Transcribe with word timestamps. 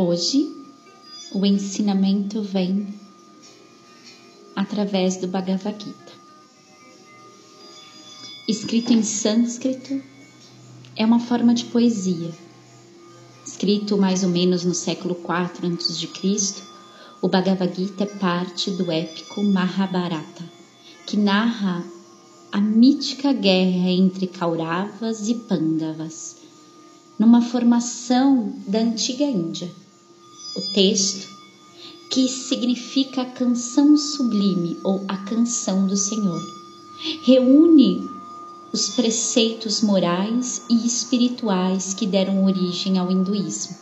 Hoje, 0.00 0.48
o 1.32 1.44
ensinamento 1.44 2.40
vem 2.40 2.86
através 4.54 5.16
do 5.16 5.26
Bhagavad 5.26 5.76
Gita. 5.84 6.12
Escrito 8.46 8.92
em 8.92 9.02
sânscrito, 9.02 10.00
é 10.94 11.04
uma 11.04 11.18
forma 11.18 11.52
de 11.52 11.64
poesia. 11.64 12.32
Escrito 13.44 13.98
mais 13.98 14.22
ou 14.22 14.28
menos 14.28 14.64
no 14.64 14.72
século 14.72 15.16
IV 15.16 15.66
a.C., 15.66 16.62
o 17.20 17.26
Bhagavad 17.26 17.74
Gita 17.74 18.04
é 18.04 18.06
parte 18.06 18.70
do 18.70 18.92
épico 18.92 19.42
Mahabharata, 19.42 20.44
que 21.08 21.16
narra 21.16 21.84
a 22.52 22.60
mítica 22.60 23.32
guerra 23.32 23.90
entre 23.90 24.28
Kauravas 24.28 25.28
e 25.28 25.34
Pandavas, 25.34 26.36
numa 27.18 27.42
formação 27.42 28.54
da 28.64 28.78
antiga 28.78 29.24
Índia. 29.24 29.68
O 30.58 30.60
texto, 30.72 31.28
que 32.10 32.26
significa 32.26 33.22
a 33.22 33.24
canção 33.24 33.96
sublime 33.96 34.76
ou 34.82 35.04
a 35.06 35.16
canção 35.18 35.86
do 35.86 35.96
Senhor, 35.96 36.42
reúne 37.22 38.10
os 38.72 38.88
preceitos 38.88 39.82
morais 39.82 40.62
e 40.68 40.84
espirituais 40.84 41.94
que 41.94 42.08
deram 42.08 42.44
origem 42.44 42.98
ao 42.98 43.08
hinduísmo, 43.08 43.76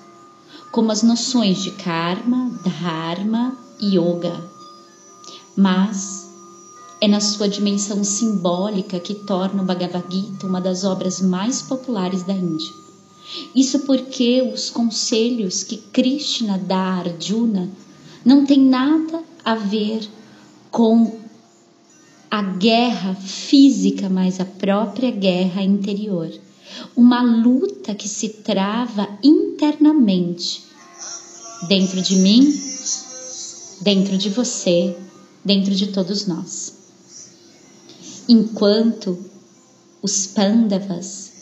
como 0.70 0.92
as 0.92 1.02
noções 1.02 1.62
de 1.62 1.70
karma, 1.70 2.50
dharma 2.62 3.56
e 3.80 3.96
yoga. 3.96 4.38
Mas 5.56 6.28
é 7.00 7.08
na 7.08 7.22
sua 7.22 7.48
dimensão 7.48 8.04
simbólica 8.04 9.00
que 9.00 9.14
torna 9.14 9.62
o 9.62 9.64
Bhagavad 9.64 10.04
Gita 10.10 10.46
uma 10.46 10.60
das 10.60 10.84
obras 10.84 11.22
mais 11.22 11.62
populares 11.62 12.22
da 12.22 12.34
Índia. 12.34 12.85
Isso 13.54 13.80
porque 13.80 14.42
os 14.42 14.70
conselhos 14.70 15.62
que 15.62 15.76
Krishna 15.76 16.58
dá 16.58 16.76
a 16.76 16.98
Arjuna 16.98 17.68
não 18.24 18.44
têm 18.44 18.60
nada 18.60 19.22
a 19.44 19.54
ver 19.54 20.08
com 20.70 21.20
a 22.30 22.42
guerra 22.42 23.14
física, 23.14 24.08
mas 24.08 24.40
a 24.40 24.44
própria 24.44 25.10
guerra 25.10 25.62
interior. 25.62 26.30
Uma 26.96 27.22
luta 27.22 27.94
que 27.94 28.08
se 28.08 28.28
trava 28.28 29.08
internamente 29.22 30.64
dentro 31.68 32.02
de 32.02 32.16
mim, 32.16 32.52
dentro 33.80 34.18
de 34.18 34.28
você, 34.28 34.96
dentro 35.44 35.74
de 35.74 35.86
todos 35.88 36.26
nós. 36.26 36.74
Enquanto 38.28 39.18
os 40.02 40.26
Pandavas, 40.26 41.32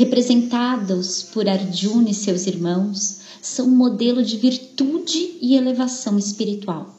representados 0.00 1.22
por 1.24 1.46
Arjuna 1.46 2.08
e 2.08 2.14
seus 2.14 2.46
irmãos, 2.46 3.18
são 3.42 3.66
um 3.66 3.76
modelo 3.76 4.24
de 4.24 4.38
virtude 4.38 5.36
e 5.42 5.54
elevação 5.54 6.18
espiritual. 6.18 6.98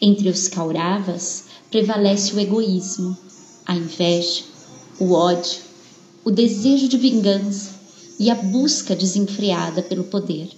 Entre 0.00 0.26
os 0.30 0.48
Kauravas, 0.48 1.44
prevalece 1.70 2.34
o 2.34 2.40
egoísmo, 2.40 3.14
a 3.66 3.76
inveja, 3.76 4.42
o 4.98 5.12
ódio, 5.12 5.60
o 6.24 6.30
desejo 6.30 6.88
de 6.88 6.96
vingança 6.96 7.72
e 8.18 8.30
a 8.30 8.34
busca 8.34 8.96
desenfreada 8.96 9.82
pelo 9.82 10.04
poder. 10.04 10.48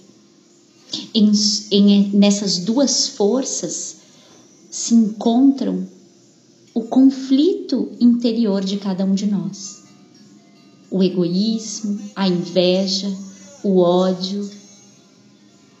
Em, 1.13 1.33
em, 1.69 2.11
nessas 2.13 2.59
duas 2.59 3.09
forças 3.09 3.97
se 4.71 4.95
encontram 4.95 5.85
o 6.73 6.83
conflito 6.83 7.91
interior 7.99 8.63
de 8.63 8.77
cada 8.77 9.03
um 9.03 9.13
de 9.13 9.25
nós. 9.25 9.82
O 10.93 11.01
egoísmo, 11.01 11.99
a 12.15 12.27
inveja, 12.27 13.11
o 13.63 13.79
ódio, 13.79 14.47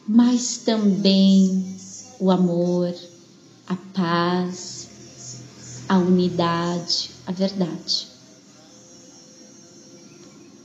mas 0.07 0.57
também 0.57 1.77
o 2.19 2.31
amor, 2.31 2.91
a 3.67 3.75
paz, 3.75 4.87
a 5.87 5.99
unidade, 5.99 7.11
a 7.27 7.31
verdade. 7.31 8.07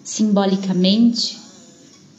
Simbolicamente, 0.02 1.36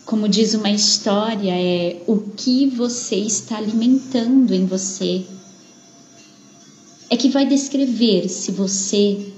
como 0.05 0.29
diz 0.29 0.53
uma 0.53 0.69
história, 0.69 1.51
é 1.51 2.03
o 2.05 2.19
que 2.19 2.67
você 2.67 3.15
está 3.15 3.57
alimentando 3.57 4.53
em 4.53 4.67
você. 4.67 5.25
É 7.09 7.17
que 7.17 7.29
vai 7.29 7.47
descrever 7.47 8.29
se 8.29 8.51
você 8.51 9.33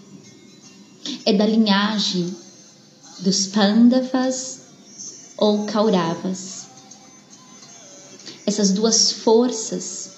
é 1.26 1.32
da 1.32 1.46
linhagem 1.46 2.51
dos 3.22 3.48
Pandavas 3.48 4.62
ou 5.38 5.66
Kauravas. 5.66 6.66
Essas 8.46 8.72
duas 8.72 9.12
forças 9.12 10.12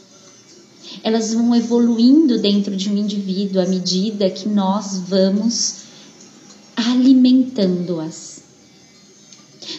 elas 1.03 1.33
vão 1.33 1.53
evoluindo 1.55 2.39
dentro 2.39 2.75
de 2.75 2.89
um 2.89 2.97
indivíduo 2.97 3.61
à 3.61 3.65
medida 3.65 4.29
que 4.29 4.47
nós 4.47 4.99
vamos 5.07 5.75
alimentando-as. 6.75 8.41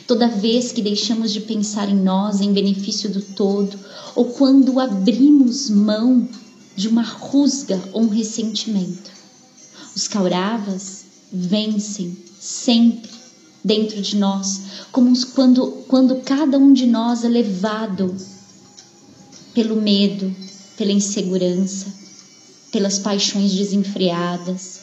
Toda 0.06 0.28
vez 0.28 0.72
que 0.72 0.82
deixamos 0.82 1.32
de 1.32 1.41
pensar 1.41 1.88
em 1.88 1.96
nós 1.96 2.41
em 2.41 2.52
benefício 2.52 3.08
do 3.08 3.22
todo, 3.22 3.78
ou 4.14 4.26
quando 4.26 4.78
abrimos 4.80 5.70
mão 5.70 6.28
de 6.76 6.88
uma 6.88 7.02
rusga 7.02 7.80
ou 7.92 8.02
um 8.02 8.08
ressentimento, 8.08 9.10
os 9.94 10.08
Kauravas 10.08 11.04
vencem 11.32 12.16
sempre 12.38 13.13
dentro 13.64 14.02
de 14.02 14.16
nós, 14.16 14.60
como 14.92 15.19
quando, 15.28 15.66
quando 15.88 16.16
cada 16.16 16.58
um 16.58 16.72
de 16.75 16.86
nós 16.86 17.25
é 17.25 17.28
levado 17.28 18.14
pelo 19.54 19.80
medo, 19.80 20.34
pela 20.76 20.92
insegurança, 20.92 21.86
pelas 22.70 22.98
paixões 22.98 23.54
desenfreadas. 23.54 24.80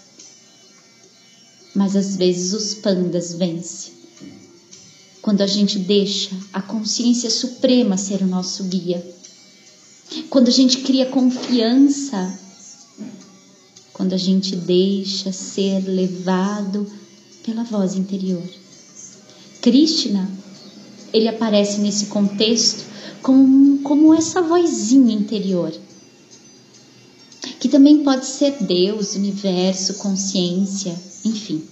Mas 1.75 1.95
às 1.95 2.15
vezes 2.15 2.53
os 2.53 2.73
pandas 2.75 3.33
vencem. 3.33 3.93
Quando 5.21 5.41
a 5.41 5.47
gente 5.47 5.77
deixa 5.77 6.35
a 6.51 6.61
consciência 6.61 7.29
suprema 7.29 7.95
ser 7.95 8.23
o 8.23 8.27
nosso 8.27 8.63
guia. 8.63 9.05
Quando 10.29 10.47
a 10.47 10.51
gente 10.51 10.79
cria 10.79 11.05
confiança. 11.05 12.39
Quando 13.93 14.13
a 14.13 14.17
gente 14.17 14.55
deixa 14.55 15.31
ser 15.31 15.81
levado 15.87 16.91
pela 17.43 17.63
voz 17.63 17.95
interior. 17.95 18.60
Krishna, 19.61 20.27
ele 21.13 21.27
aparece 21.27 21.79
nesse 21.79 22.07
contexto 22.07 22.83
como, 23.21 23.79
como 23.83 24.13
essa 24.13 24.41
vozinha 24.41 25.13
interior, 25.13 25.71
que 27.59 27.69
também 27.69 28.03
pode 28.03 28.25
ser 28.25 28.63
Deus, 28.63 29.13
universo, 29.13 29.95
consciência, 29.95 30.99
enfim. 31.23 31.63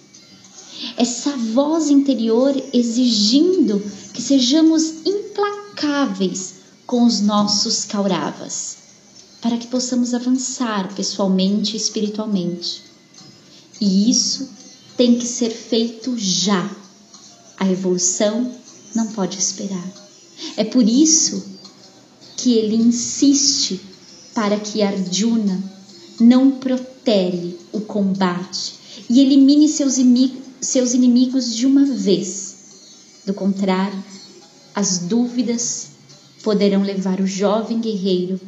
Essa 0.95 1.35
voz 1.35 1.89
interior 1.89 2.55
exigindo 2.71 3.81
que 4.13 4.21
sejamos 4.21 5.05
implacáveis 5.05 6.55
com 6.85 7.05
os 7.05 7.21
nossos 7.21 7.85
kauravas, 7.85 8.77
para 9.41 9.57
que 9.57 9.67
possamos 9.67 10.13
avançar 10.13 10.93
pessoalmente 10.95 11.73
e 11.73 11.77
espiritualmente. 11.77 12.83
E 13.81 14.09
isso 14.09 14.49
tem 14.95 15.17
que 15.17 15.25
ser 15.25 15.49
feito 15.49 16.15
já. 16.17 16.78
A 17.59 17.69
evolução 17.69 18.51
não 18.95 19.07
pode 19.07 19.37
esperar. 19.37 19.91
É 20.55 20.63
por 20.63 20.87
isso 20.87 21.45
que 22.37 22.53
ele 22.53 22.75
insiste 22.77 23.81
para 24.33 24.57
que 24.57 24.81
Arjuna 24.81 25.61
não 26.19 26.51
protele 26.51 27.59
o 27.73 27.81
combate 27.81 28.75
e 29.09 29.19
elimine 29.19 29.67
seus, 29.67 29.95
seus 30.61 30.93
inimigos 30.93 31.53
de 31.53 31.65
uma 31.65 31.85
vez. 31.85 32.55
Do 33.25 33.33
contrário, 33.33 34.01
as 34.73 34.99
dúvidas 34.99 35.89
poderão 36.41 36.81
levar 36.81 37.19
o 37.19 37.27
jovem 37.27 37.81
guerreiro 37.81 38.39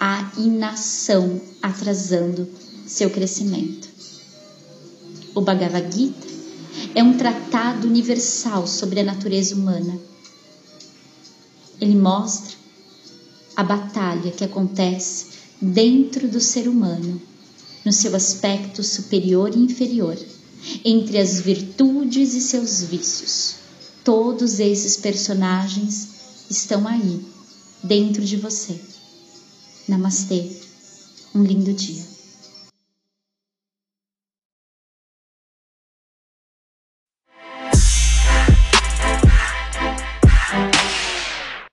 à 0.00 0.32
inação, 0.36 1.40
atrasando 1.62 2.48
seu 2.86 3.08
crescimento. 3.10 3.88
O 5.34 5.40
Bhagavad 5.40 5.96
Gita 5.96 6.31
é 6.94 7.02
um 7.02 7.16
tratado 7.16 7.86
universal 7.86 8.66
sobre 8.66 9.00
a 9.00 9.04
natureza 9.04 9.54
humana 9.54 10.12
ele 11.82 11.96
mostra 11.96 12.54
a 13.56 13.64
batalha 13.64 14.30
que 14.30 14.44
acontece 14.44 15.32
dentro 15.60 16.28
do 16.28 16.40
ser 16.40 16.68
humano, 16.68 17.20
no 17.84 17.92
seu 17.92 18.14
aspecto 18.14 18.84
superior 18.84 19.52
e 19.52 19.58
inferior, 19.58 20.16
entre 20.84 21.18
as 21.18 21.40
virtudes 21.40 22.34
e 22.34 22.40
seus 22.40 22.84
vícios. 22.84 23.56
Todos 24.04 24.60
esses 24.60 24.96
personagens 24.96 26.08
estão 26.48 26.86
aí, 26.86 27.20
dentro 27.82 28.24
de 28.24 28.36
você. 28.36 28.80
Namastê. 29.88 30.52
Um 31.34 31.42
lindo 31.42 31.72
dia. 31.72 32.11